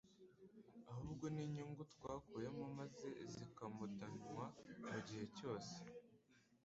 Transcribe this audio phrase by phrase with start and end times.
[0.91, 4.45] ahubwo n'inyungu twakuyemo maze zikamudanywa
[4.89, 5.75] mu gihe cyose